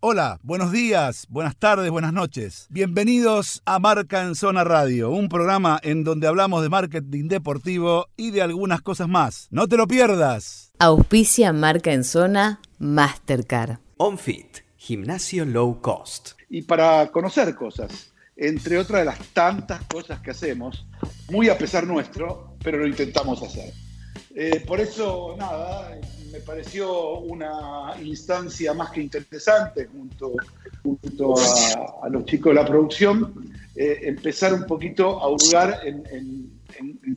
[0.00, 2.68] Hola, buenos días, buenas tardes, buenas noches.
[2.70, 8.30] Bienvenidos a Marca en Zona Radio, un programa en donde hablamos de marketing deportivo y
[8.30, 9.48] de algunas cosas más.
[9.50, 10.70] No te lo pierdas.
[10.78, 13.78] Auspicia Marca en Zona Mastercard.
[13.96, 16.34] OnFit, gimnasio low cost.
[16.48, 20.86] Y para conocer cosas, entre otras de las tantas cosas que hacemos,
[21.28, 23.72] muy a pesar nuestro, pero lo intentamos hacer.
[24.36, 25.98] Eh, por eso, nada,
[26.32, 30.34] me pareció una instancia más que interesante junto,
[30.82, 31.34] junto
[32.02, 36.56] a, los chicos de la producción, eh, empezar un poquito a hurgar en,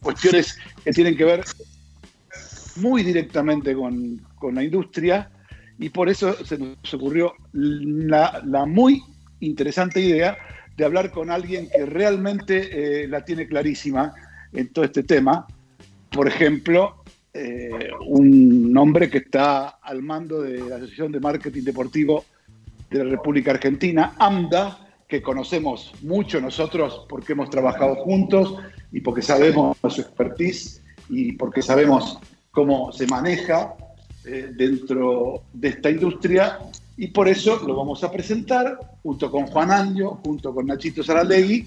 [0.01, 1.43] cuestiones que tienen que ver
[2.77, 5.29] muy directamente con, con la industria
[5.77, 9.03] y por eso se nos ocurrió la, la muy
[9.39, 10.37] interesante idea
[10.77, 14.13] de hablar con alguien que realmente eh, la tiene clarísima
[14.53, 15.45] en todo este tema.
[16.09, 17.00] Por ejemplo,
[17.33, 22.25] eh, un hombre que está al mando de la Asociación de Marketing Deportivo
[22.89, 28.55] de la República Argentina, AMDA, que conocemos mucho nosotros porque hemos trabajado juntos
[28.91, 32.19] y porque sabemos su expertise y porque sabemos
[32.51, 33.75] cómo se maneja
[34.25, 36.59] eh, dentro de esta industria.
[36.97, 41.65] Y por eso lo vamos a presentar junto con Juan Año, junto con Nachito Saralegui,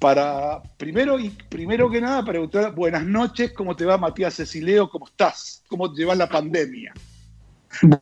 [0.00, 4.88] para primero y primero que nada preguntar buenas noches, ¿cómo te va Matías Cecileo?
[4.88, 5.62] ¿Cómo estás?
[5.68, 6.94] ¿Cómo te va la pandemia?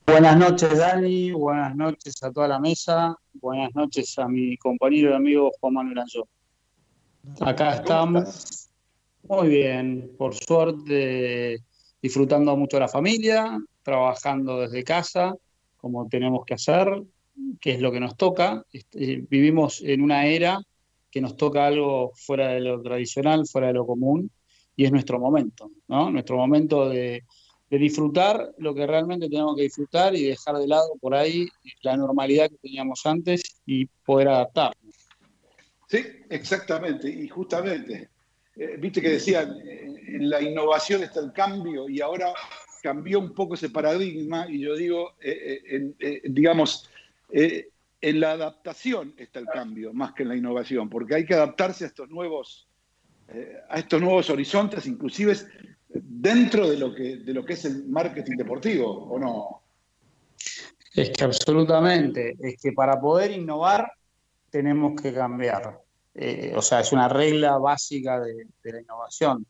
[0.06, 5.14] Buenas noches Dani, buenas noches a toda la mesa, buenas noches a mi compañero y
[5.14, 6.28] amigo Juan Manuel Anjo.
[7.41, 8.70] Acá estamos
[9.24, 11.64] muy bien, por suerte
[12.00, 15.34] disfrutando mucho de la familia, trabajando desde casa,
[15.76, 17.02] como tenemos que hacer,
[17.60, 18.62] que es lo que nos toca.
[18.72, 20.60] Este, vivimos en una era
[21.10, 24.30] que nos toca algo fuera de lo tradicional, fuera de lo común,
[24.76, 26.10] y es nuestro momento, ¿no?
[26.10, 27.24] Nuestro momento de,
[27.70, 31.46] disfrutar lo que realmente tenemos que disfrutar y dejar de lado por ahí
[31.82, 34.94] la normalidad que teníamos antes y poder adaptarnos.
[35.86, 35.98] Sí,
[36.30, 38.08] exactamente, y justamente,
[38.56, 42.32] eh, viste que decían, eh, en la innovación está el cambio y ahora
[42.82, 46.88] cambió un poco ese paradigma y yo digo, eh, digamos,
[48.00, 51.84] en la adaptación está el cambio, más que en la innovación, porque hay que adaptarse
[51.84, 52.69] a estos nuevos,
[53.28, 55.36] eh, a estos nuevos horizontes, inclusive
[55.88, 59.62] dentro de lo, que, de lo que es el marketing deportivo, ¿o no?
[60.94, 63.91] Es que absolutamente, es que para poder innovar
[64.50, 65.80] tenemos que cambiar.
[66.15, 69.47] Eh, o sea, es una regla básica de, la innovación.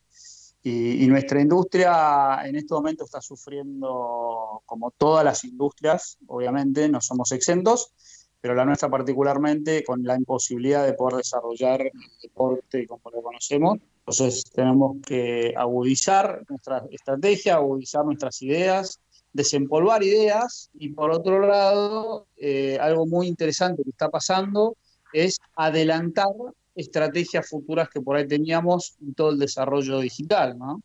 [0.62, 7.32] y, nuestra industria en este momento está sufriendo, como todas las industrias, obviamente, no somos
[7.32, 7.92] exentos,
[8.40, 13.78] pero la nuestra particularmente con la imposibilidad de poder desarrollar el deporte como lo conocemos.
[13.98, 19.00] Entonces tenemos que agudizar nuestra estrategia, agudizar nuestras ideas,
[19.32, 24.76] desempolvar ideas y por otro lado, eh, algo muy interesante que está pasando
[25.12, 26.26] es adelantar
[26.74, 30.80] estrategias futuras que por ahí teníamos en todo el desarrollo digital, ¿no?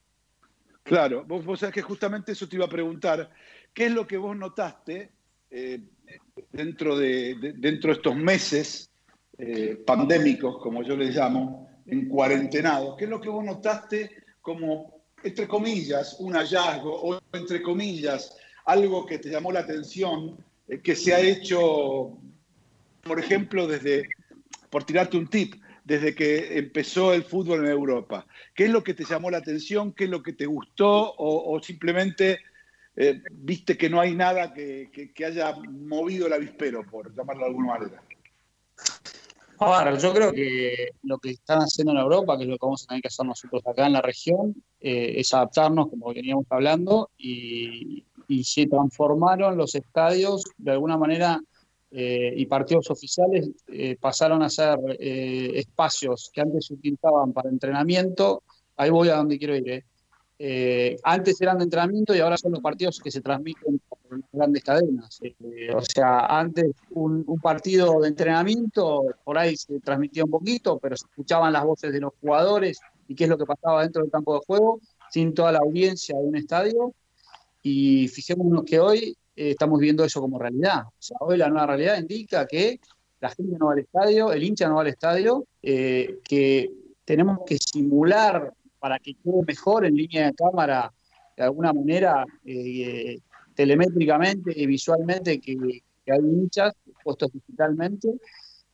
[0.82, 3.30] Claro, vos, vos sabés que justamente eso te iba a preguntar,
[3.74, 5.12] ¿qué es lo que vos notaste
[5.50, 5.82] eh,
[6.54, 8.90] dentro de, dentro de estos meses
[9.38, 14.10] eh, pandémicos, como yo les llamo, en cuarentenados, ¿qué es lo que vos notaste
[14.40, 20.38] como, entre comillas, un hallazgo o, entre comillas, algo que te llamó la atención,
[20.68, 22.18] eh, que se ha hecho,
[23.02, 24.08] por ejemplo, desde,
[24.70, 28.26] por tirarte un tip, desde que empezó el fútbol en Europa?
[28.54, 29.92] ¿Qué es lo que te llamó la atención?
[29.92, 31.14] ¿Qué es lo que te gustó?
[31.16, 32.40] ¿O, o simplemente
[32.96, 37.68] eh, viste que no hay nada que, haya movido el avispero, por llamarlo de alguna
[37.68, 38.04] manera.
[39.58, 42.84] Ahora, yo creo que lo que están haciendo en Europa, que es lo que vamos
[42.84, 47.10] a tener que hacer nosotros acá en la región, eh, es adaptarnos, como veníamos hablando,
[47.18, 48.06] y,
[48.44, 51.40] se transformaron los estadios de alguna manera
[51.92, 53.52] eh, y partidos oficiales
[54.00, 58.42] pasaron a ser espacios que antes se utilizaban para entrenamiento.
[58.76, 59.86] Ahí voy a donde quiero ir.
[60.46, 63.98] Eh, antes eran de entrenamiento y ahora son los partidos que se transmiten por
[64.34, 65.18] grandes cadenas.
[65.22, 70.98] Eh, o sea, antes un, partido de entrenamiento, por ahí se transmitía un poquito, pero
[70.98, 74.12] se escuchaban las voces de los jugadores y qué es lo que pasaba dentro del
[74.12, 74.82] campo de juego,
[75.12, 76.94] sin toda la audiencia de un estadio.
[77.62, 80.84] Y fijémonos que hoy eh, estamos viendo eso como realidad.
[80.88, 82.82] O sea, hoy la nueva realidad indica que
[83.22, 86.70] la gente no va al estadio, el hincha no va al estadio, que
[87.06, 88.52] tenemos que simular
[88.84, 90.92] para que quede mejor en línea de cámara,
[91.38, 93.18] de alguna manera, eh,
[93.56, 95.56] telemétricamente y visualmente, que,
[96.06, 98.10] hay hinchas puestos digitalmente.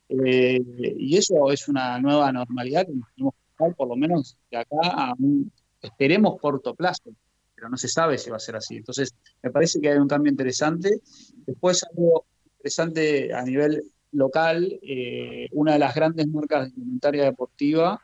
[0.09, 0.59] Eh,
[0.97, 5.13] y eso es una nueva normalidad que nos tenemos que por lo menos acá a
[5.19, 7.11] un, esperemos, corto plazo,
[7.53, 8.77] pero no se sabe si va a ser así.
[8.77, 9.13] Entonces,
[9.43, 11.01] me parece que hay un cambio interesante.
[11.45, 12.25] Después, algo
[12.57, 13.83] interesante a nivel
[14.13, 18.01] local, eh, una de las grandes marcas de indumentaria deportiva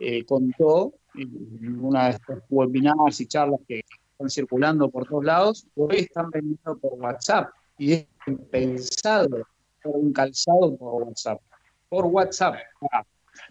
[0.00, 5.96] eh, contó una de estos webinars y charlas que están circulando por todos lados, hoy
[5.98, 8.06] están vendiendo por WhatsApp y es
[8.50, 9.46] pensado
[9.82, 11.40] por un calzado por WhatsApp.
[11.88, 12.56] Por WhatsApp.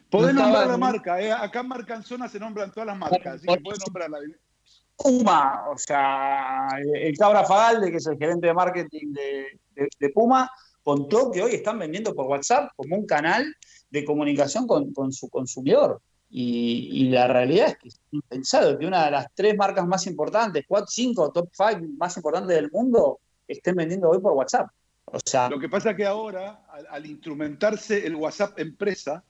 [0.09, 1.31] Podés nombrar la marca, eh.
[1.31, 4.19] acá en Marcanzona se nombran todas las marcas, así que podés nombrarla.
[4.95, 10.49] Puma, o sea, el Cabra Fagalde, que es el gerente de marketing de, Puma,
[10.83, 13.43] contó que hoy están vendiendo por WhatsApp como un canal
[13.89, 16.01] de comunicación con, su consumidor.
[16.35, 20.65] Y, la realidad es que es impensado que una de las tres marcas más importantes,
[20.67, 24.67] cuatro, cinco, top five más importantes del mundo, estén vendiendo hoy por WhatsApp.
[25.05, 29.23] O sea, Lo que pasa es que ahora, al, instrumentarse el WhatsApp empresa,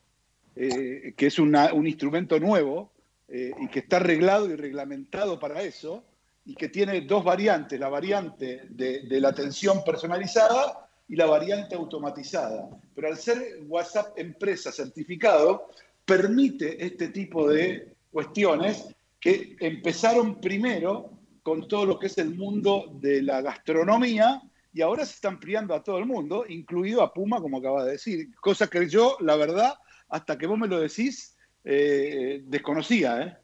[0.55, 2.94] eh, que es un instrumento nuevo,
[3.27, 6.05] eh, y que está arreglado y reglamentado para eso,
[6.45, 12.69] y que tiene dos variantes, la variante de, la atención personalizada y la variante automatizada.
[12.95, 15.69] Pero al ser WhatsApp empresa certificado,
[16.05, 18.88] permite este tipo de cuestiones
[19.19, 21.11] que empezaron primero
[21.41, 24.41] con todo lo que es el mundo de la gastronomía
[24.73, 27.91] y ahora se está ampliando a todo el mundo, incluido a Puma, como acaba de
[27.91, 29.75] decir, cosa que yo, la verdad,
[30.09, 33.21] hasta que vos me lo decís, eh, desconocía.
[33.21, 33.38] ¿eh?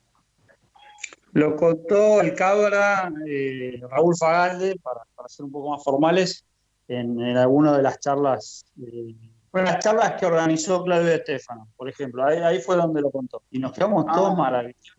[1.33, 6.45] Lo contó el cabra eh, Raúl Fagalde, para, ser un poco más formales,
[6.87, 8.65] en, alguna de las charlas,
[9.49, 13.43] eh, bueno, las charlas que organizó Claudio Estefano, por ejemplo, ahí, fue donde lo contó.
[13.49, 14.13] Y nos quedamos ah.
[14.13, 14.97] todos maravillosos.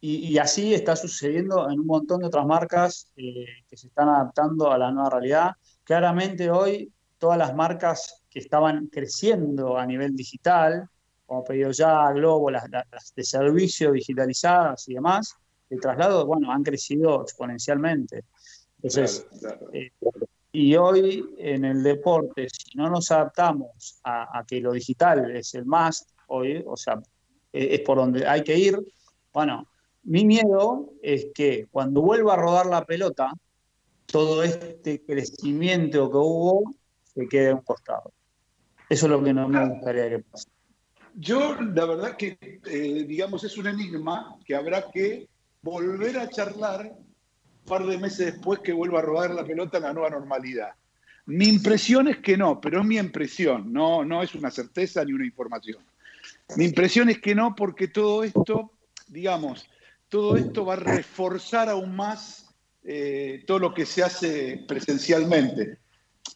[0.00, 4.78] y, así está sucediendo en un montón de otras marcas que se están adaptando a
[4.78, 5.52] la nueva realidad.
[5.84, 10.88] Claramente hoy todas las marcas que estaban creciendo a nivel digital,
[11.26, 12.64] como Pedido Ya, Globo, las,
[13.14, 15.36] de servicio digitalizadas y demás,
[15.68, 18.24] el traslado, bueno, han crecido exponencialmente.
[18.82, 19.26] Entonces,
[19.72, 19.92] eh,
[20.52, 25.64] y hoy en el deporte, si no nos adaptamos a, que lo digital es el
[25.64, 27.00] más, hoy, o sea,
[27.52, 28.78] es, es por donde hay que ir,
[29.32, 29.66] bueno,
[30.02, 33.32] mi miedo es que cuando vuelva a rodar la pelota,
[34.06, 36.74] todo este crecimiento que hubo
[37.04, 38.12] se quede a un costado.
[38.88, 40.48] Eso es lo que no me gustaría que pase.
[41.14, 45.28] Yo, la verdad que, eh, digamos, es un enigma que habrá que
[45.62, 46.96] volver a charlar
[47.66, 50.70] par de meses después que vuelva a rodar la pelota en la nueva normalidad.
[51.26, 55.12] Mi impresión es que no, pero es mi impresión, no, no es una certeza ni
[55.12, 55.84] una información.
[56.56, 58.72] Mi impresión es que no, porque todo esto,
[59.06, 59.68] digamos,
[60.08, 62.52] todo esto va a reforzar aún más
[62.82, 65.78] eh, todo lo que se hace presencialmente.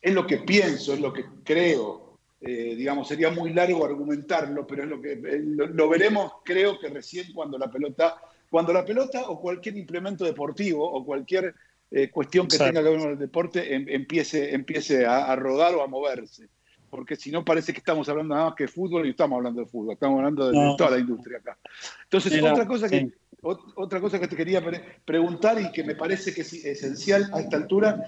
[0.00, 2.19] Es lo que pienso, es lo que creo.
[2.41, 6.91] Eh, digamos, sería muy largo argumentarlo, pero es lo que eh, lo, veremos, creo que
[6.91, 8.21] recién cuando la pelota,
[8.54, 11.56] cuando la pelota o cualquier implemento deportivo o cualquier
[11.90, 15.82] eh, cuestión que tenga que ver con el deporte em, empiece, empiece a, rodar o
[15.82, 16.46] a moverse.
[16.88, 19.62] Porque si no parece que estamos hablando nada más que de fútbol y estamos hablando
[19.62, 21.58] de fútbol, estamos hablando de, toda la industria acá.
[22.04, 23.10] Entonces, otra, cosa que,
[23.42, 24.62] otra cosa que te quería
[25.04, 28.04] preguntar y que me parece que es esencial a esta altura,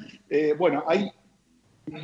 [0.57, 1.11] bueno, hay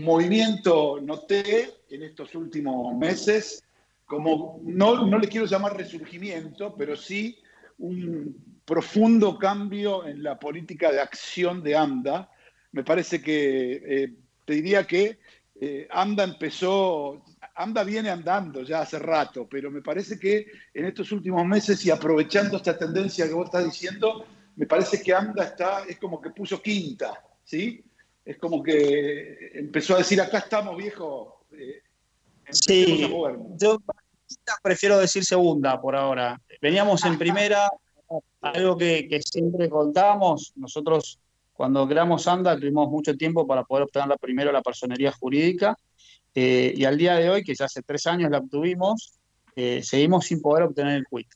[0.01, 3.63] movimiento noté en estos últimos meses,
[4.05, 7.39] como no, no le quiero llamar resurgimiento, pero sí
[7.83, 12.31] un profundo cambio en la política de acción de AMDA.
[12.73, 14.15] Me parece que, eh,
[14.45, 15.19] te diría que
[15.61, 21.13] eh, AMDA empezó, AMDA viene andando ya hace rato, pero me parece que en estos
[21.13, 25.85] últimos meses y aprovechando esta tendencia que vos estás diciendo, me parece que AMDA está,
[25.89, 27.85] es como que puso quinta, ¿sí?
[28.25, 31.47] es como que empezó a decir, acá estamos, viejo.
[31.53, 31.83] Eh,
[32.51, 33.09] sí,
[33.59, 33.79] yo
[34.63, 36.41] prefiero decir segunda por ahora.
[36.61, 37.69] Veníamos en primera,
[38.41, 41.19] algo que, siempre contábamos, nosotros
[41.53, 45.77] cuando creamos ANDA tuvimos mucho tiempo para poder obtener la primero la personería jurídica
[46.35, 49.19] eh, y al día de hoy, que ya hace tres años la obtuvimos,
[49.55, 51.29] eh, seguimos sin poder obtener el quit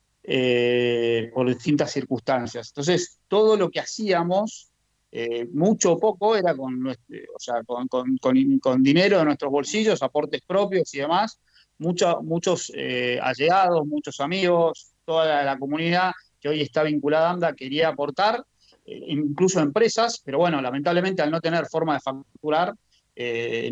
[1.32, 2.68] por distintas circunstancias.
[2.70, 4.72] Entonces, todo lo que hacíamos
[5.18, 10.92] eh, mucho o poco era con, o sea, con, dinero de nuestros bolsillos, aportes propios
[10.94, 11.40] y demás.
[11.78, 16.12] muchos eh, allegados, muchos amigos, toda la, comunidad
[16.48, 18.44] hoy está vinculada a AMDA quería aportar,
[18.84, 22.74] eh, incluso empresas, pero bueno, lamentablemente al no tener forma de facturar,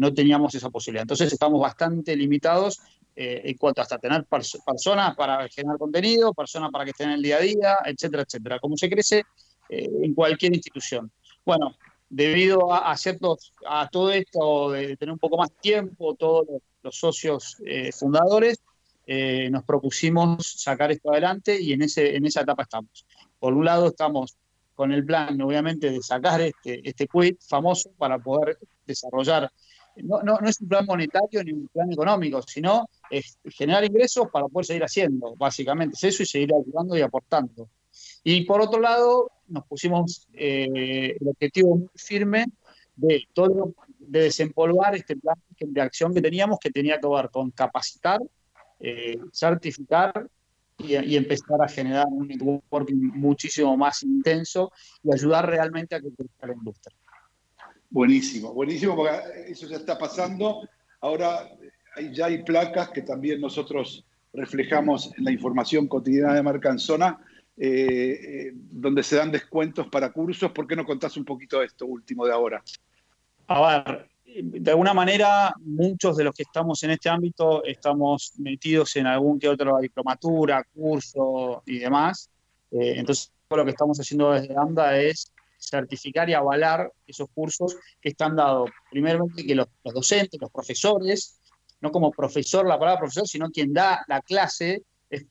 [0.01, 1.03] no teníamos esa posibilidad.
[1.03, 2.81] Entonces estamos bastante limitados
[3.15, 7.37] en cuanto hasta tener personas para generar contenido, personas para que estén en el día
[7.37, 8.59] a día, etcétera, etcétera.
[8.59, 9.23] Como se crece
[9.69, 11.13] en cualquier institución.
[11.45, 11.77] Bueno,
[12.15, 16.47] debido a, ciertos, a todo esto de tener un poco más tiempo, todos
[16.83, 18.61] los, socios eh, fundadores,
[19.07, 23.07] eh, nos propusimos sacar esto adelante y en, ese, en esa etapa estamos.
[23.39, 24.37] Por un lado estamos
[24.75, 29.51] con el plan, obviamente, de sacar este, este quit famoso para poder desarrollar.
[29.97, 34.27] No, no, no es un plan monetario ni un plan económico, sino es generar ingresos
[34.33, 35.95] para poder seguir haciendo, básicamente.
[35.95, 37.69] Es eso y seguir ayudando y aportando.
[38.25, 42.47] Y por otro lado, nos pusimos eh, el objetivo muy firme
[42.97, 47.51] de todo de desempolvar este plan de acción que teníamos, que tenía que ver con
[47.51, 48.21] capacitar,
[48.87, 50.29] eh, certificar
[50.77, 54.73] y, empezar a generar un networking muchísimo más intenso
[55.03, 56.95] y ayudar realmente a que crezca la industria.
[57.89, 59.13] Buenísimo, buenísimo, porque
[59.49, 60.69] eso ya está pasando.
[61.01, 61.49] Ahora
[62.13, 67.25] ya hay placas que también nosotros reflejamos en la información cotidiana de Marcanzona,
[67.57, 70.53] eh, eh, donde se dan descuentos para cursos.
[70.53, 72.63] ¿Por qué no contás un poquito de esto último de ahora?
[73.47, 74.09] A ver,
[74.43, 79.39] de alguna manera, muchos de los que estamos en este ámbito estamos metidos en algún
[79.39, 82.31] que otro diplomatura, curso y demás.
[82.71, 88.09] Eh, entonces, lo que estamos haciendo desde AMDA es certificar y avalar esos cursos que
[88.11, 91.41] están dados, primeramente, que los, docentes, los profesores,
[91.81, 94.83] no como profesor, la palabra profesor, sino quien da la clase,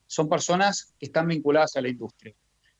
[0.08, 2.34] son personas que están vinculadas a la industria.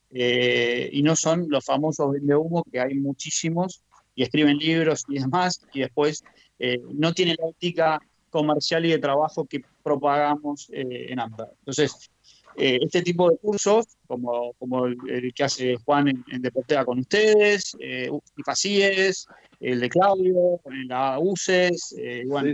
[0.10, 3.84] Eh, y no son los famosos vende humo, que hay muchísimos,
[4.16, 6.24] y escriben libros y demás, y después
[6.60, 8.00] eh, no tienen la ética
[8.34, 11.50] comercial y de trabajo que propagamos eh, en AMDA.
[11.60, 12.10] Entonces,
[12.58, 17.00] eh, este tipo de cursos, como, como el, que hace Juan en, en Deportea con
[17.00, 19.28] ustedes, eh, IFACIES,
[19.60, 22.54] el de Claudio, en la UCES, bueno,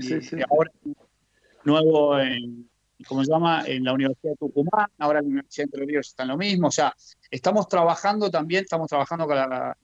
[0.49, 0.71] ahora
[1.63, 2.69] nuevo en,
[3.07, 3.63] ¿cómo se llama?
[3.65, 6.67] En la Universidad de Tucumán, ahora en la Universidad de Entre Ríos está lo mismo,
[6.67, 6.93] o sea,
[7.31, 9.77] estamos trabajando también, estamos trabajando con la,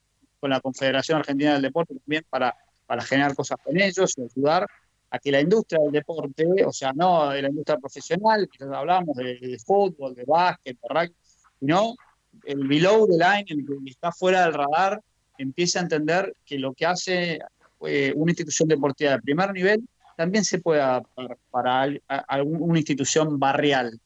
[0.46, 4.68] con la Confederación Argentina del Deporte también para, para generar cosas con ellos y ayudar
[5.10, 9.16] a que la industria del deporte, o sea, no de la industria profesional, que hablamos
[9.18, 11.16] de, fútbol, de básquet, de rugby,
[11.60, 11.96] sino
[12.44, 15.02] el below the line, el que está fuera del radar,
[15.40, 17.40] empiece a entender que lo que hace
[17.88, 19.84] eh, una institución deportiva de primer nivel
[20.16, 21.88] también se puede adaptar para
[22.28, 24.00] alguna institución barrial.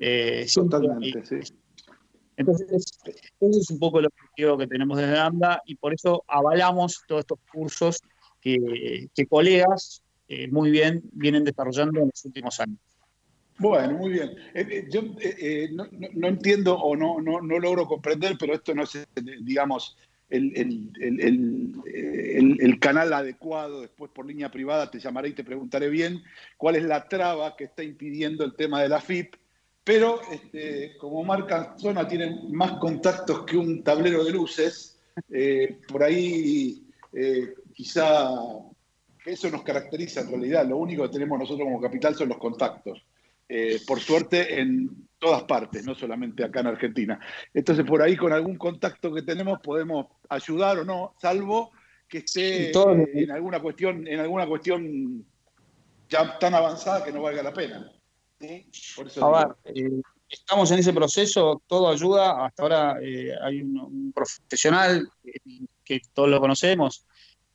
[0.00, 1.54] Eh, Totalmente, sí.
[2.38, 2.98] Entonces,
[3.40, 7.20] ese es un poco el objetivo que tenemos desde AMDA y por eso avalamos todos
[7.20, 8.00] estos cursos
[8.40, 12.78] que, colegas eh, muy bien vienen desarrollando en los últimos años.
[13.58, 14.30] Bueno, muy bien.
[14.54, 15.02] Eh, eh, yo
[15.72, 19.08] no, entiendo o no, no, logro comprender, pero esto no es,
[19.40, 19.96] digamos,
[20.30, 20.52] el,
[22.60, 23.80] el, canal adecuado.
[23.80, 26.22] Después por línea privada te llamaré y te preguntaré bien
[26.56, 29.34] cuál es la traba que está impidiendo el tema de la FIP
[29.88, 35.00] pero este, como marca zona tiene más contactos que un tablero de luces,
[35.32, 38.28] eh, por ahí eh, quizá
[39.24, 40.68] eso nos caracteriza en realidad.
[40.68, 43.02] Lo único que tenemos nosotros como capital son los contactos.
[43.48, 47.18] Eh, por suerte en todas partes, no solamente acá en Argentina.
[47.54, 51.72] Entonces por ahí con algún contacto que tenemos podemos ayudar o no, salvo
[52.06, 55.24] que esté en alguna cuestión, en alguna cuestión
[56.10, 57.90] ya tan avanzada que no valga la pena.
[58.40, 62.46] A eh, estamos en ese proceso, todo ayuda.
[62.46, 65.10] Hasta ahora eh, hay un, profesional
[65.84, 67.04] que, todos lo conocemos,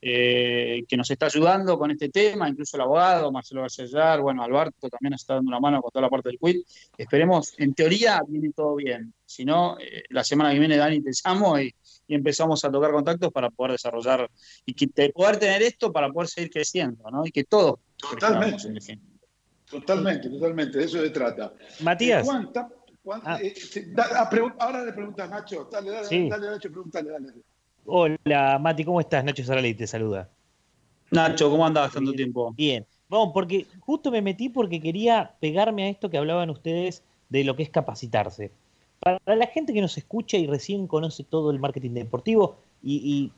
[0.01, 4.89] eh, que nos está ayudando con este tema, incluso el abogado Marcelo García bueno, Alberto
[4.89, 6.67] también nos está dando una mano con toda la parte del quit.
[6.97, 9.13] Esperemos, en teoría viene todo bien.
[9.25, 9.77] Si no,
[10.09, 11.73] la semana que viene, Dani, te llamo y,
[12.09, 14.29] empezamos a tocar contactos para poder desarrollar
[14.65, 17.25] y que, poder tener esto para poder seguir creciendo, ¿no?
[17.25, 17.79] Y que todos.
[17.95, 18.99] Totalmente.
[19.73, 21.53] Totalmente, totalmente, de eso se trata.
[21.81, 22.27] Matías.
[23.25, 23.37] Ah.
[23.41, 23.53] Eh,
[23.97, 25.67] ah, ahora le preguntas, Nacho.
[25.71, 27.33] Dale, dale, dale, Nacho, pregúntale, dale.
[27.85, 29.25] Hola, Mati, ¿cómo estás?
[29.25, 30.29] Nacho Sarali te saluda.
[31.11, 32.53] Nacho, ¿cómo andas tanto tiempo?
[32.53, 32.85] Bien.
[33.09, 37.55] Vamos, porque justo me metí porque quería pegarme a esto que hablaban ustedes de lo
[37.55, 38.51] que es capacitarse.
[38.99, 43.31] Para la gente que nos escucha y recién conoce todo el marketing deportivo y,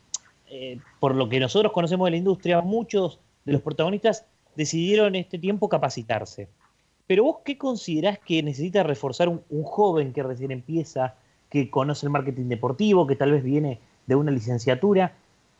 [0.50, 4.26] eh, por lo que nosotros conocemos de la industria, muchos de los protagonistas
[4.56, 6.48] decidieron este tiempo capacitarse.
[7.08, 11.16] Pero vos, ¿qué considerás que necesita reforzar un, joven que recién empieza,
[11.50, 15.14] que conoce el marketing deportivo, que tal vez viene de una licenciatura?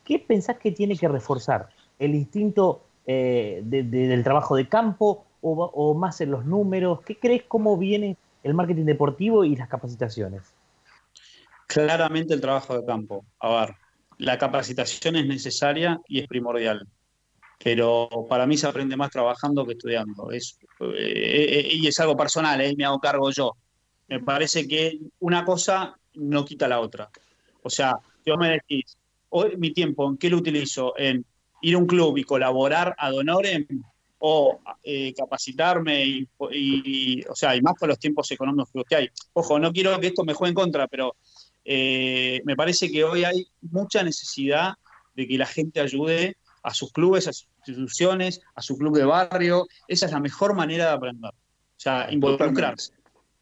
[0.04, 1.70] ¿Qué pensás que tiene que reforzar?
[2.00, 7.02] ¿El instinto eh, del trabajo de campo o, más en los números?
[7.02, 10.42] ¿Qué crees cómo viene el marketing deportivo y las capacitaciones?
[11.68, 13.24] Claramente el trabajo de campo.
[13.40, 13.76] A ver,
[14.18, 16.88] la capacitación es necesaria y es primordial
[17.66, 20.30] pero para mí se aprende más trabajando que estudiando.
[20.30, 22.76] Es, eh, eh, y es algo personal, ¿eh?
[22.78, 23.54] me hago cargo yo.
[24.08, 27.10] Me parece que una cosa no quita la otra.
[27.64, 28.96] O sea, yo me decís,
[29.30, 30.94] hoy mi tiempo, ¿en qué lo utilizo?
[30.96, 31.26] ¿En
[31.64, 33.66] ir a un club y colaborar ad honorem
[34.20, 34.60] o
[35.18, 36.06] capacitarme
[36.52, 39.10] y, o sea, y más con los tiempos económicos que hay.
[39.34, 41.16] Ojo, no quiero que esto me juegue en contra, pero
[41.64, 44.76] eh, me parece que hoy hay mucha necesidad
[45.16, 49.06] de que la gente ayude a sus clubes, a sus instituciones, a su club de
[49.06, 49.68] barrio.
[49.88, 51.32] Esa es la mejor manera de aprender.
[51.32, 52.92] O sea, involucrarse.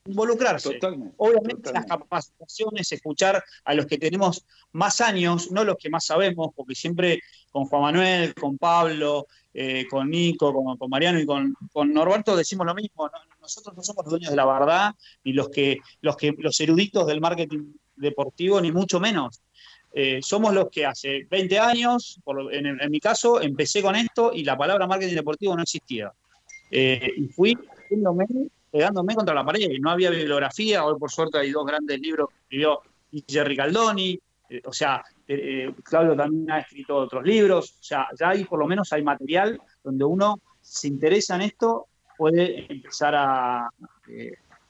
[0.06, 0.78] Involucrarse.
[1.16, 6.50] Obviamente las capacitaciones, escuchar a los que tenemos más años, no los que más sabemos,
[6.54, 11.56] porque siempre con Juan Manuel, con Pablo, eh, con Nico, con, Mariano y con,
[11.94, 13.10] Norberto decimos lo mismo.
[13.40, 17.08] Nosotros no somos los dueños de la verdad, ni los que, los que, los eruditos
[17.08, 19.42] del marketing deportivo, ni mucho menos.
[19.96, 22.20] Eh, somos los que hace 20 años,
[22.52, 26.12] en, mi caso, empecé con esto y la palabra marketing deportivo no existía.
[26.72, 27.56] Eh, y fui
[28.72, 29.70] pegándome contra la pared.
[29.80, 32.82] No había bibliografía, hoy por suerte hay dos grandes libros que escribió
[33.28, 34.20] Jerry Caldoni,
[34.50, 35.04] eh, o sea,
[35.84, 39.62] Claudio también ha escrito otros libros, o sea, ya ahí por lo menos hay material
[39.84, 43.70] donde uno se interesa en esto, puede empezar a,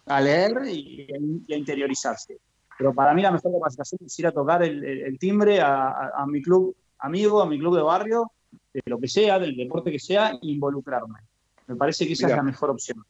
[0.06, 1.08] a leer y
[1.50, 2.38] a interiorizarse.
[2.78, 6.76] Pero para mí la mejor capacitación es ir a tocar el, timbre a, mi club
[7.00, 8.32] amigo, a mi club de barrio,
[8.74, 11.20] de lo que sea, del deporte que sea, e involucrarme.
[11.68, 13.04] Me parece que esa es la mejor opción.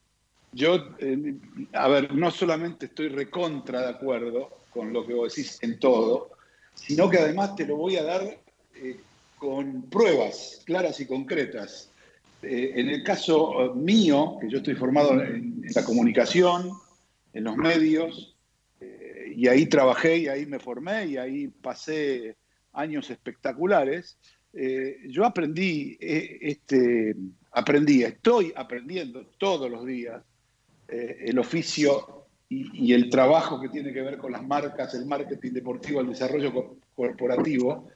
[0.52, 1.36] Yo, eh,
[1.74, 6.32] a ver, no solamente estoy recontra de acuerdo con lo que vos decís en todo,
[6.76, 8.22] sino que además te lo voy a dar
[8.76, 9.00] eh,
[9.38, 11.90] con pruebas claras y concretas.
[12.44, 16.72] Eh, en el caso mío, que yo estoy formado en la comunicación,
[17.34, 18.33] en los medios,
[19.36, 22.38] y ahí trabajé y ahí me formé y ahí pasé
[22.74, 24.18] años espectaculares.
[24.54, 27.16] Eh, yo aprendí, eh, este,
[27.52, 30.22] aprendí, estoy aprendiendo todos los días
[30.88, 35.54] eh, el oficio y, el trabajo que tiene que ver con las marcas, el marketing
[35.54, 37.90] deportivo, el desarrollo corporativo.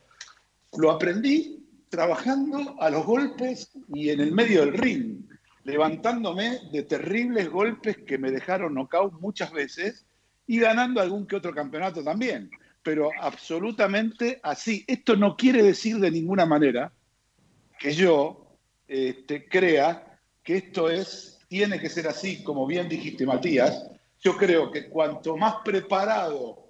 [0.77, 5.27] Lo aprendí trabajando a los golpes y en el medio del ring,
[5.63, 10.06] levantándome de terribles golpes que me dejaron knockout muchas veces
[10.47, 12.49] y ganando algún que otro campeonato también.
[12.81, 14.83] Pero absolutamente así.
[14.87, 16.91] Esto no quiere decir de ninguna manera
[17.77, 23.86] que yo este, crea que esto es, tiene que ser así, como bien dijiste, Matías.
[24.21, 26.65] Yo creo que cuanto más preparado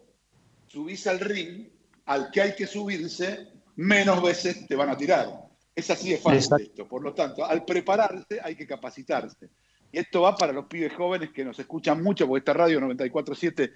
[0.68, 1.68] subís al ring,
[2.06, 5.48] al que hay que subirse, menos veces te van a tirar.
[5.76, 6.88] Es así de fácil esto.
[6.88, 9.50] Por lo tanto, al prepararse hay que capacitarse.
[9.92, 13.72] Y esto va para los pibes jóvenes que nos escuchan mucho, porque esta radio 94.7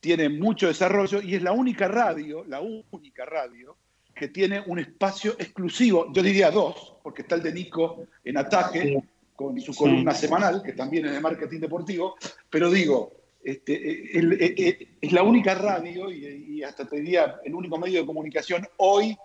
[0.00, 3.76] tiene mucho desarrollo y es la única radio, la única radio
[4.14, 9.02] que tiene un espacio exclusivo, yo diría dos, porque está el de Nico en ataque
[9.34, 12.16] con su columna semanal, que también es de marketing deportivo,
[12.50, 17.54] pero digo, este, eh, eh, eh, es la única radio y, hasta te diría el
[17.54, 19.16] único medio de comunicación hoy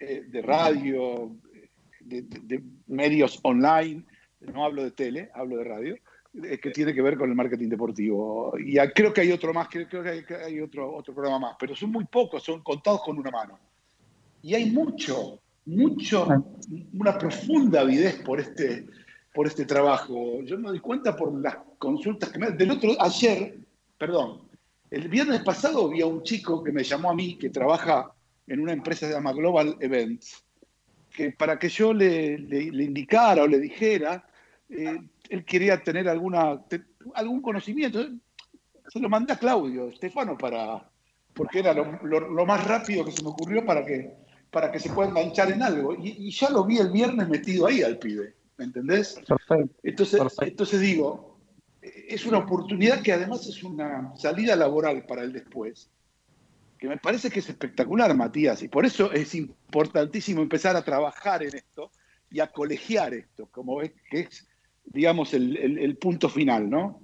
[0.00, 1.30] de radio,
[2.00, 4.04] de medios online,
[4.40, 5.96] no hablo de tele, hablo de radio,
[6.44, 8.52] eh, que tiene que ver con el marketing deportivo.
[8.58, 11.90] Y creo que hay otro más, creo que hay, otro, otro programa más, pero son
[11.90, 13.58] muy pocos, son contados con una mano.
[14.42, 16.26] Y hay mucho, mucho,
[16.94, 18.86] una profunda avidez por este,
[19.34, 20.40] por este trabajo.
[20.42, 22.50] Yo me doy cuenta por las consultas que me...
[22.52, 23.58] Del otro, ayer,
[23.98, 24.42] perdón,
[24.90, 28.12] el viernes pasado vi a un chico que me llamó a mí, que trabaja
[28.46, 30.44] en una empresa que se llama Global Events,
[31.10, 34.24] que para que yo le, le indicara o le dijera
[34.70, 36.62] eh, él quería tener alguna,
[37.14, 38.06] algún conocimiento.
[38.88, 40.88] Se lo mandé a Claudio, Estefano, para,
[41.34, 44.14] porque era lo, más rápido que se me ocurrió para que,
[44.50, 45.94] para que se pueda enganchar en algo.
[45.94, 49.20] Y, ya lo vi el viernes metido ahí al pibe, ¿me entendés?
[49.82, 51.38] Entonces, entonces digo,
[51.82, 55.90] es una oportunidad que además es una salida laboral para el después,
[56.78, 61.42] que me parece que es espectacular, Matías, y por eso es importantísimo empezar a trabajar
[61.42, 61.90] en esto
[62.30, 64.49] y a colegiar esto, como ves que es
[64.92, 67.00] digamos, el, punto final, ¿no?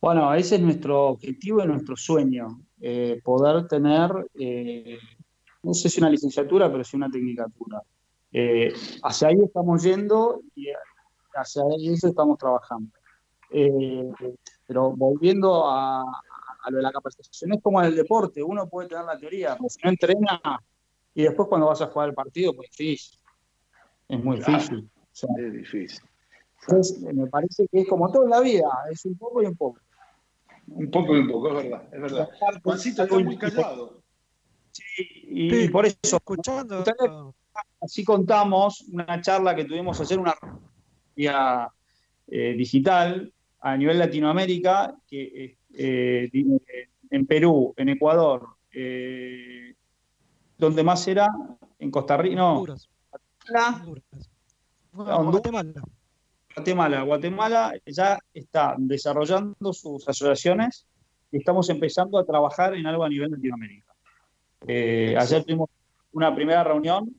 [0.00, 4.98] Bueno, ese es nuestro objetivo y nuestro sueño, eh, poder tener, eh,
[5.62, 7.82] no sé si una licenciatura, pero sí una tecnicatura.
[8.32, 10.68] Eh, hacia ahí estamos yendo y
[11.34, 12.90] hacia eso estamos trabajando.
[14.66, 16.04] pero volviendo a,
[16.68, 19.68] lo de la capacitación, es como en el deporte, uno puede tener la teoría, pero
[19.68, 20.40] si no entrena
[21.14, 23.20] y después cuando vas a jugar el partido, pues es difícil.
[24.08, 24.90] Es muy difícil.
[25.12, 26.02] es difícil.
[26.62, 29.56] Entonces, me parece que es como todo en la vida, es un poco y un
[29.56, 29.80] poco.
[30.68, 32.28] Un poco y un poco, es verdad, es verdad.
[32.62, 34.02] Juancito está muy callado.
[34.72, 34.82] Sí,
[35.28, 36.84] y, por eso, escuchando.
[37.80, 40.34] Así contamos una charla que tuvimos hacer, una
[41.14, 41.68] vía
[42.26, 46.30] eh, digital a nivel Latinoamérica, que eh,
[47.10, 49.74] en Perú, en Ecuador, eh,
[50.58, 51.28] donde más era,
[51.78, 52.64] en Costa Rica, no,
[54.92, 55.82] Guatemala.
[56.56, 57.02] Guatemala.
[57.02, 60.86] Guatemala ya está desarrollando sus asociaciones
[61.30, 63.92] y estamos empezando a trabajar en algo a nivel Latinoamérica.
[64.66, 65.68] Eh, ayer tuvimos
[66.12, 67.14] una primera reunión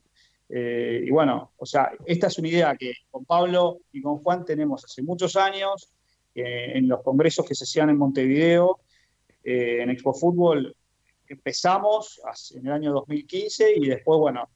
[0.50, 4.43] eh, y bueno, o sea, esta es una idea que con Pablo y con Juan
[4.43, 5.93] tenemos hace muchos años,
[6.34, 8.80] en los congresos que se hacían en Montevideo,
[9.43, 10.76] en Expo Fútbol,
[11.28, 12.21] empezamos
[12.54, 14.47] en el año 2015 y después, bueno,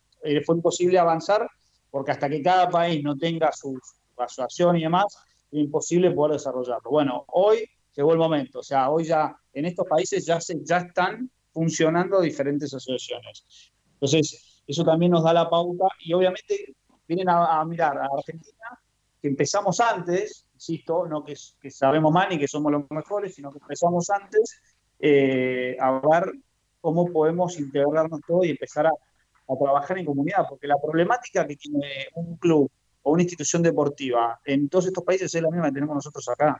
[0.45, 1.47] fue imposible avanzar
[1.89, 3.79] porque hasta que cada país no tenga su,
[4.25, 5.17] asociación y demás,
[5.51, 6.89] imposible poder desarrollarlo.
[6.89, 10.77] Bueno, hoy llegó el momento, o sea, hoy ya en estos países ya, se, ya
[10.77, 13.71] están funcionando diferentes asociaciones.
[13.93, 16.75] Entonces, eso también nos da la pauta y obviamente
[17.07, 18.79] vienen a, mirar a Argentina,
[19.21, 23.51] que empezamos antes, insisto, no que, que, sabemos más ni que somos los mejores, sino
[23.51, 24.61] que empezamos antes
[24.99, 26.31] eh, a ver
[26.79, 28.91] cómo podemos integrarnos todos y empezar a
[29.53, 32.71] a trabajar en comunidad, porque la problemática que tiene un club
[33.03, 36.57] o una institución deportiva en todos estos países es la misma que tenemos nosotros acá.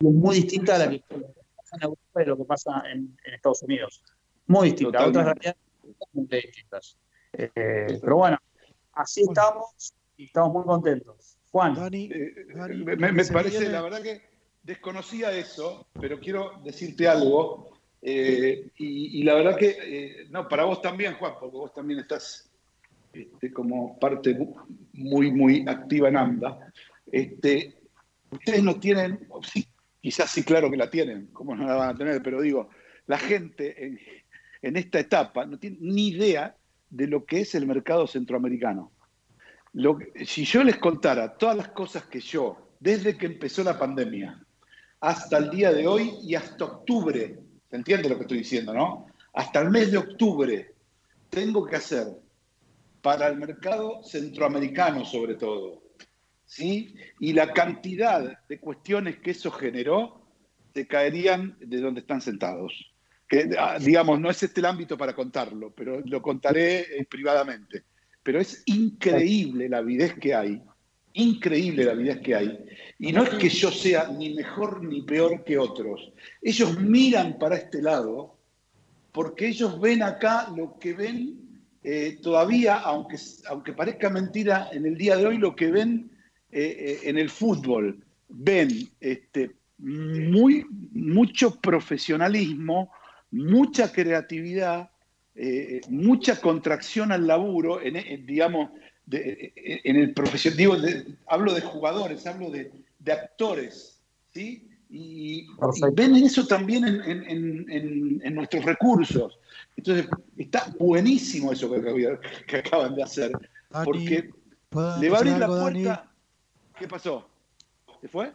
[0.00, 3.16] Y es muy distinta a la que pasa en Europa y lo que pasa en,
[3.24, 4.02] Estados Unidos.
[4.46, 6.98] Muy distinta, otras realidades totalmente distintas.
[7.32, 8.38] Eh, pero bueno,
[8.92, 11.38] así estamos y estamos muy contentos.
[11.50, 11.76] Juan.
[11.92, 14.22] Eh, me, parece, la verdad que
[14.62, 20.80] desconocía eso, pero quiero decirte algo eh, y, la verdad que, eh, no, para vos
[20.80, 22.50] también, Juan, porque vos también estás
[23.16, 24.36] este, como parte
[24.92, 26.72] muy, muy activa en AMDA.
[27.10, 27.78] Este,
[28.30, 29.28] ustedes no tienen,
[30.00, 32.22] quizás sí, claro que la tienen, ¿cómo no la van a tener?
[32.22, 32.68] Pero digo,
[33.06, 33.98] la gente
[34.62, 36.56] en, esta etapa no tiene ni idea
[36.90, 38.92] de lo que es el mercado centroamericano.
[40.24, 44.42] Si yo les contara todas las cosas que yo, desde que empezó la pandemia,
[45.00, 47.38] hasta el día de hoy y hasta octubre
[47.70, 49.06] ¿Se entiende lo que estoy diciendo, no?
[49.32, 50.74] Hasta el mes de octubre
[51.30, 52.06] tengo que hacer
[53.06, 55.80] para el mercado centroamericano sobre todo,
[56.44, 56.96] ¿sí?
[57.20, 60.26] Y la cantidad de cuestiones que eso generó
[60.74, 62.92] se caerían de donde están sentados.
[63.60, 67.84] Ah, digamos, no es este el ámbito para contarlo, pero lo contaré eh, privadamente.
[68.24, 70.60] Pero es increíble la avidez que hay
[71.12, 72.58] increíble la vida que hay.
[72.98, 76.12] Y no es que yo sea ni mejor ni peor que otros.
[76.42, 78.36] Ellos miran para este lado
[79.12, 81.45] porque ellos ven acá lo que ven
[81.88, 83.16] eh, todavía, aunque,
[83.48, 86.10] aunque parezca mentira, en el día de hoy lo que ven
[86.50, 88.04] eh, eh, en el fútbol.
[88.28, 92.90] Ven este, muy, mucho profesionalismo,
[93.30, 94.90] mucha creatividad,
[95.88, 98.70] mucha contracción al laburo, en, digamos,
[99.08, 100.74] en el profesión, digo,
[101.28, 102.72] hablo de jugadores, hablo de,
[103.12, 104.02] actores,
[104.34, 104.68] ¿sí?
[104.88, 105.48] Y,
[105.92, 109.38] ven eso también en, nuestros recursos.
[109.76, 111.70] Entonces, está buenísimo eso
[112.46, 113.32] que, acaban de hacer,
[113.84, 114.30] porque
[115.00, 116.10] le va a abrir la puerta.
[116.78, 117.28] ¿Qué pasó?
[118.00, 118.32] ¿Se fue?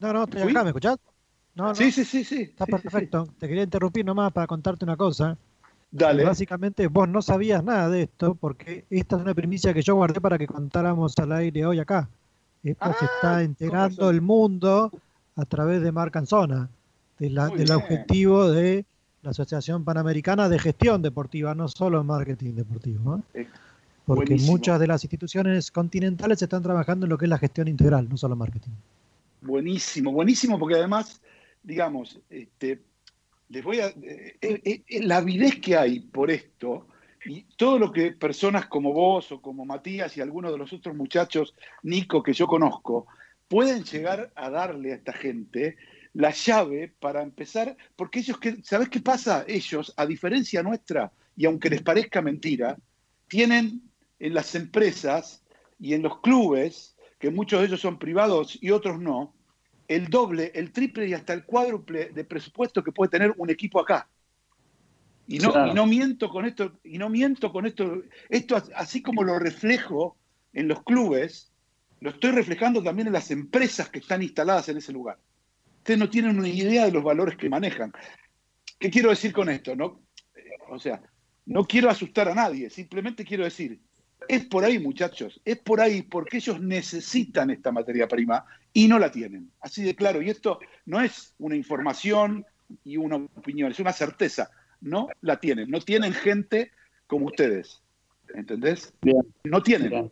[0.00, 0.98] No, no, estoy acá, ¿me escuchás?
[1.54, 2.42] No, Sí, sí, sí, sí.
[2.42, 3.28] Está perfecto.
[3.38, 5.36] Te quería interrumpir nomás para contarte una cosa.
[5.90, 6.24] Dale.
[6.24, 10.20] Básicamente vos no sabías nada de esto porque esta es una primicia que yo guardé
[10.20, 12.08] para que contáramos al aire hoy acá.
[12.64, 14.90] Esto se está ah, enterando el mundo
[15.36, 16.68] a través de Marcanzona,
[17.18, 18.84] de del objetivo de
[19.22, 23.22] la Asociación Panamericana de Gestión Deportiva, no solo marketing deportivo.
[23.34, 23.48] Eh,
[24.06, 28.08] porque muchas de las instituciones continentales están trabajando en lo que es la gestión integral,
[28.08, 28.72] no solo marketing.
[29.40, 31.22] Buenísimo, buenísimo, porque además,
[31.62, 32.82] digamos, este,
[33.48, 33.88] les voy a.
[33.88, 36.88] Eh, eh, eh, la avidez que hay por esto
[37.24, 40.94] y todo lo que personas como vos o como Matías y algunos de los otros
[40.94, 43.06] muchachos, Nico, que yo conozco,
[43.54, 45.76] pueden llegar a darle a esta gente
[46.12, 49.44] la llave para empezar, porque ellos, ¿sabes qué pasa?
[49.46, 52.76] Ellos, a diferencia nuestra, y aunque les parezca mentira,
[53.28, 53.80] tienen
[54.18, 55.44] en las empresas
[55.78, 59.36] y en los clubes, que muchos de ellos son privados y otros no,
[59.86, 63.80] el doble, el triple y hasta el cuádruple de presupuesto que puede tener un equipo
[63.80, 64.08] acá.
[65.28, 69.22] Y no, y no miento con esto, y no miento con esto, esto así como
[69.22, 70.16] lo reflejo
[70.52, 71.53] en los clubes,
[72.04, 75.18] lo estoy reflejando también en las empresas que están instaladas en ese lugar.
[75.78, 77.94] Ustedes no tienen una idea de los valores que manejan.
[78.78, 79.74] ¿Qué quiero decir con esto?
[79.74, 80.02] No,
[80.68, 81.00] o sea,
[81.46, 83.80] no quiero asustar a nadie, simplemente quiero decir,
[84.28, 88.98] es por ahí, muchachos, es por ahí porque ellos necesitan esta materia prima y no
[88.98, 89.50] la tienen.
[89.60, 90.20] Así de claro.
[90.20, 92.44] Y esto no es una información
[92.84, 94.50] y una opinión, es una certeza.
[94.82, 95.70] No la tienen.
[95.70, 96.70] No tienen gente
[97.06, 97.82] como ustedes.
[98.34, 98.92] ¿Entendés?
[99.44, 100.10] No tienen.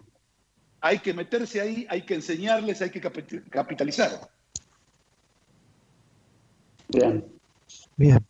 [0.83, 4.29] Hay que meterse ahí, hay que enseñarles, hay que capitalizar.
[6.89, 7.25] Bien.
[7.97, 8.27] Bien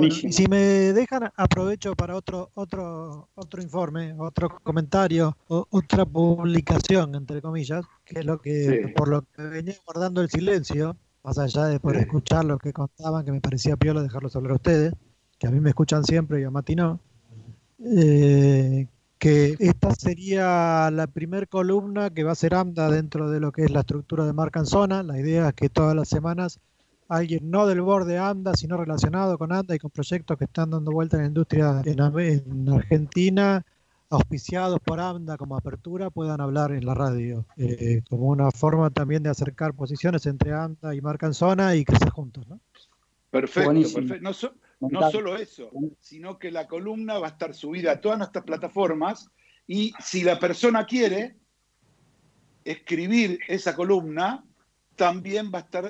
[0.00, 0.58] y si me
[0.92, 8.24] dejan, aprovecho para otro, otro, otro informe, otro comentario, otra publicación, entre comillas, que es
[8.24, 12.58] lo que, por lo que venía guardando el silencio, más allá de por escuchar lo
[12.58, 14.94] que contaban, que me parecía piola dejarlos hablar a ustedes,
[15.38, 17.00] que a mí me escuchan siempre y a Mati no,
[17.84, 18.86] eh,
[19.22, 23.62] que esta sería la primer columna que va a ser AMDA dentro de lo que
[23.62, 25.04] es la estructura de marca en zona.
[25.04, 26.58] La idea es que todas las semanas
[27.06, 30.90] alguien no del borde AMDA, sino relacionado con AMDA y con proyectos que están dando
[30.90, 33.64] vuelta en la industria en, en Argentina,
[34.10, 39.22] auspiciados por AMDA como apertura, puedan hablar en la radio, eh, como una forma también
[39.22, 42.44] de acercar posiciones entre AMDA y marca en zona y crecer juntos.
[42.48, 42.58] ¿no?
[43.30, 44.16] Perfecto, perfecto.
[44.20, 44.32] No,
[44.90, 49.30] no solo eso, sino que la columna va a estar subida a todas nuestras plataformas
[49.66, 51.36] y si la persona quiere
[52.64, 54.44] escribir esa columna,
[54.96, 55.84] también va a estar,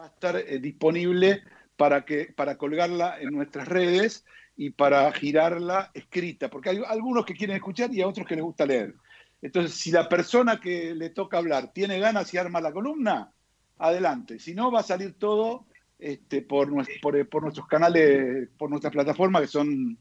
[0.00, 1.42] va a estar eh, disponible
[1.76, 4.24] para, que, para colgarla en nuestras redes
[4.56, 8.44] y para girarla escrita, porque hay algunos que quieren escuchar y a otros que les
[8.44, 8.94] gusta leer.
[9.42, 13.32] Entonces, si la persona que le toca hablar tiene ganas y arma la columna,
[13.78, 14.38] adelante.
[14.38, 15.66] Si no, va a salir todo
[15.98, 19.98] este, por, por, nuestros canales, por nuestras plataformas que son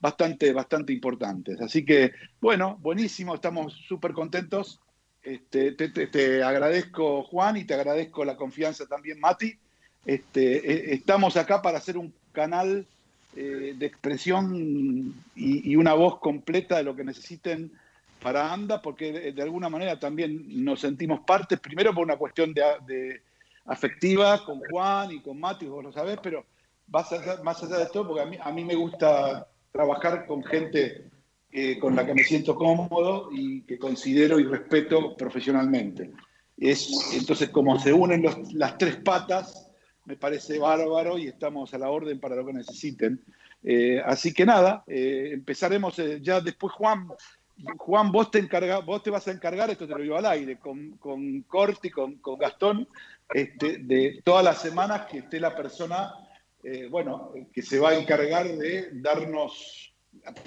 [0.00, 1.60] bastante, bastante importantes.
[1.60, 4.80] Así que, bueno, buenísimo, estamos súper contentos.
[5.22, 9.56] Este, te, agradezco, Juan, y te agradezco la confianza también, Mati.
[10.04, 12.86] Este, e, estamos acá para hacer un canal
[13.34, 17.72] eh, de expresión y, una voz completa de lo que necesiten
[18.22, 23.20] para ANDA, porque de, alguna manera también nos sentimos parte, primero por una cuestión de
[23.66, 26.44] afectiva con Juan y con Mati, vos lo sabés, pero
[26.88, 31.10] más allá, de todo, porque a mí, a mí me gusta trabajar con gente
[31.50, 36.12] eh, con la que me siento cómodo y que considero y respeto profesionalmente.
[36.56, 39.70] Es, entonces, como se unen las tres patas,
[40.04, 43.22] me parece bárbaro y estamos a la orden para lo que necesiten.
[43.62, 47.08] Eh, así que nada, eh, empezaremos ya después, Juan.
[47.78, 50.58] Juan, vos te, encarga, vos te vas a encargar, esto te lo digo al aire,
[50.58, 52.86] con, con Corti, con, con Gastón,
[53.32, 56.12] este, de todas las semanas que esté la persona,
[56.62, 59.94] eh, bueno, que se va a encargar de darnos,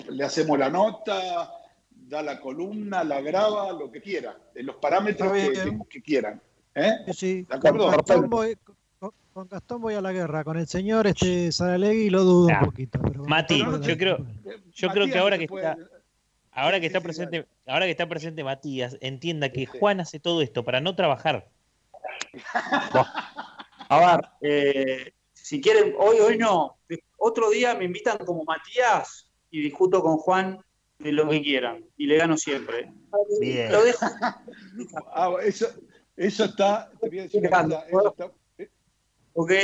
[0.09, 1.51] le hacemos la nota,
[1.89, 5.31] da la columna, la graba, lo que quiera, en los parámetros
[5.89, 6.39] que, quieran.
[6.75, 6.91] ¿eh?
[7.11, 8.55] Sí, Con, Gastón voy,
[9.33, 12.99] con, Gastón voy, a la guerra, con el señor este Saralegui lo dudo un poquito.
[13.27, 14.17] Mati, yo creo,
[14.73, 15.75] yo creo que ahora que está...
[16.59, 20.65] Ahora que está presente, ahora que está presente Matías, entienda que Juan hace todo esto
[20.65, 21.49] para no trabajar.
[23.91, 26.77] A ver, eh, si quieren, hoy, hoy no.
[27.17, 30.59] Otro día me invitan como Matías y discuto con Juan
[30.99, 31.85] de lo que quieran.
[31.97, 32.91] Y le gano siempre.
[33.39, 33.71] Bien.
[33.71, 34.05] Lo dejo.
[35.13, 35.67] Ah, eso,
[36.17, 36.91] eso está.
[36.99, 37.21] Porque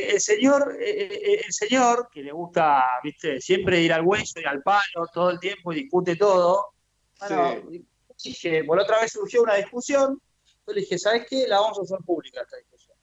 [0.10, 4.46] el señor, eh, eh, el señor que le gusta, viste, siempre ir al hueso y
[4.46, 6.75] al palo todo el tiempo y discute todo.
[7.20, 10.20] Bueno, por otra vez surgió una discusión
[10.68, 11.48] yo le dije, ¿sabes qué?
[11.48, 12.98] La vamos a hacer pública esta discusión.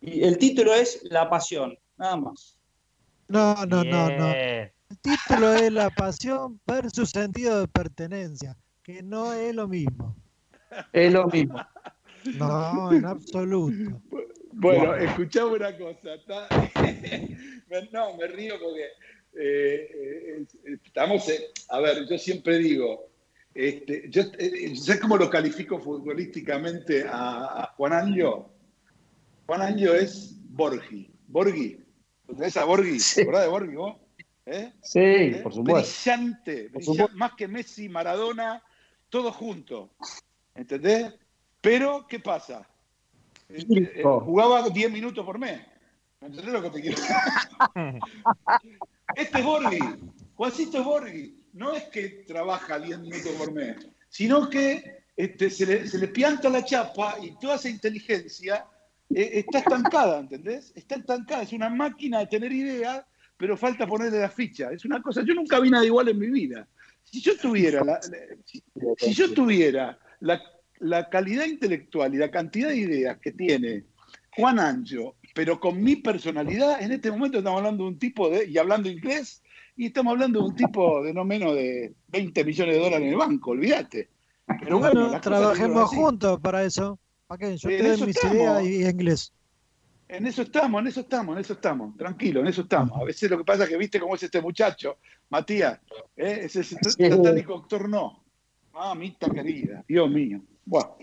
[0.00, 2.56] Y el título es La pasión, nada más.
[3.26, 4.32] No, no, no, no.
[4.32, 10.14] El título es La pasión versus sentido de pertenencia, que no es lo mismo.
[10.92, 11.60] Es lo mismo.
[12.36, 14.00] No, en absoluto.
[14.52, 16.10] Bueno, escuchame una cosa.
[17.92, 18.84] no, me río porque
[19.34, 21.28] eh, eh, estamos,
[21.68, 23.13] a ver, yo siempre digo,
[23.54, 28.50] este, yo, eh, ¿Sabes cómo lo califico futbolísticamente a, Juan Angio?
[29.46, 31.08] Juan Angio es Borgi.
[31.28, 31.78] Borgi.
[32.26, 32.98] ¿Conoces a Borgi?
[32.98, 33.24] Sí.
[33.24, 33.96] ¿Verdad de Borgi vos?
[34.46, 34.72] ¿Eh?
[34.82, 35.40] Sí, ¿Eh?
[35.42, 35.88] por supuesto.
[36.04, 38.60] Brillante, brillante más que Messi, Maradona,
[39.08, 39.94] todo junto.
[40.54, 41.14] ¿Entendés?
[41.60, 42.68] Pero, ¿qué pasa?
[44.02, 45.60] Jugaba 10 minutos por mes.
[46.20, 47.16] ¿Entendés lo que te quiero decir?
[49.16, 49.78] este es Borgi.
[50.34, 53.76] Juancito es Borgi no es que trabaja 10 minutos por mes,
[54.08, 58.66] sino que este, se, le, pianta la chapa y toda esa inteligencia
[59.14, 60.72] eh, está estancada, ¿entendés?
[60.74, 63.04] Está estancada, es una máquina de tener ideas,
[63.36, 64.70] pero falta ponerle la ficha.
[64.72, 66.66] Es una cosa, yo nunca vi nada igual en mi vida.
[67.04, 68.00] Si yo tuviera la,
[68.44, 73.84] si, yo tuviera la, calidad intelectual y la cantidad de ideas que tiene
[74.32, 78.46] Juan Ancho, pero con mi personalidad, en este momento estamos hablando de un tipo de,
[78.46, 79.43] y hablando inglés,
[79.76, 83.12] y estamos hablando de un tipo de no menos de 20 millones de dólares en
[83.12, 84.08] el banco, olvídate.
[84.60, 86.98] Pero bueno, trabajemos juntos para eso.
[87.26, 87.56] ¿Para qué?
[87.56, 89.32] Yo te mis ideas y inglés.
[90.06, 91.96] En eso estamos, en eso estamos, en eso estamos.
[91.96, 93.00] Tranquilo, en eso estamos.
[93.00, 94.98] A veces lo que pasa es que viste cómo es este muchacho,
[95.30, 95.80] Matías,
[96.16, 96.40] ¿eh?
[96.42, 98.22] ese satánico actor no.
[98.72, 100.42] Mamita querida, Dios mío.
[100.66, 100.96] Bueno,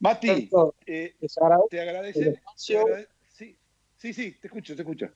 [0.00, 0.48] Mati,
[0.86, 1.16] eh,
[1.70, 2.40] te agradece.
[2.54, 2.76] sí,
[3.96, 5.10] sí, sí, te escucho, te escucho.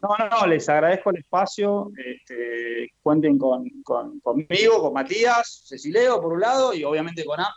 [0.00, 1.90] No, no, no, les agradezco el espacio.
[1.96, 7.52] Este, cuenten con, conmigo, con Matías, Cecileo por un lado y obviamente con AMDA.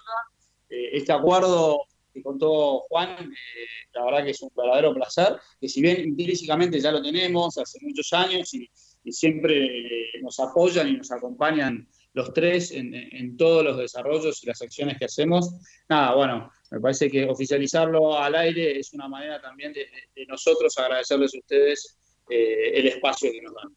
[0.70, 5.70] Eh, este acuerdo que contó Juan, eh, la verdad que es un verdadero placer, que
[5.70, 8.70] si bien intrínsecamente ya lo tenemos hace muchos años y,
[9.04, 15.00] siempre nos apoyan y nos acompañan los tres en, todos los desarrollos y las acciones
[15.00, 15.56] que hacemos.
[15.90, 19.88] Nada, bueno, me parece que oficializarlo al aire es una manera también de,
[20.28, 21.98] nosotros agradecerles a ustedes
[22.32, 23.72] eh, el espacio que nos dan.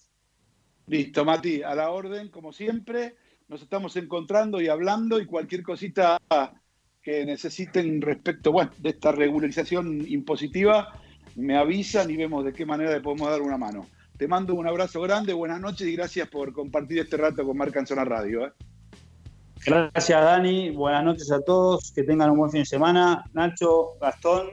[0.87, 3.17] Listo, Mati, a la orden, como siempre.
[3.49, 6.19] Nos estamos encontrando y hablando y cualquier cosita
[7.03, 10.99] que necesiten respecto bueno, de esta regularización impositiva,
[11.37, 13.87] me avisan y vemos de qué manera le podemos dar una mano.
[14.17, 17.85] Te mando un abrazo grande, buenas noches y gracias por compartir este rato con Marca
[17.85, 18.47] Zona Radio.
[18.47, 18.53] ¿eh?
[19.67, 20.71] Gracias, Dani.
[20.71, 21.93] Buenas noches a todos.
[21.93, 23.25] Que tengan un buen fin de semana.
[23.33, 24.51] Nacho, Gastón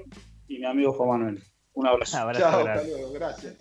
[0.47, 1.43] y mi amigo Juan Manuel.
[1.73, 2.17] Un abrazo.
[2.33, 3.11] Chao, hasta luego.
[3.13, 3.55] Gracias.